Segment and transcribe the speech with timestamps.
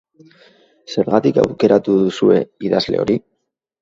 [0.93, 2.39] Zergatik aukeratu duzue
[2.71, 3.19] idazle hori?